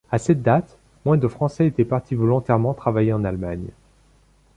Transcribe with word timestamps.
À 0.09 0.17
cette 0.17 0.41
date, 0.41 0.79
moins 1.05 1.15
de 1.17 1.27
français 1.27 1.67
étaient 1.67 1.85
partis 1.85 2.15
volontairement 2.15 2.73
travailler 2.73 3.13
en 3.13 3.23
Allemagne. 3.23 3.67